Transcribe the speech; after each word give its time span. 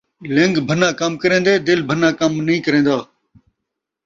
لن٘ڳ 0.35 0.53
بھنّاں 0.67 0.93
کم 0.99 1.11
کرین٘دے، 1.21 1.53
دل 1.67 1.79
بھنّاں 1.89 2.13
کم 2.19 2.31
نئیں 2.45 2.63
کرین٘دا 2.65 2.97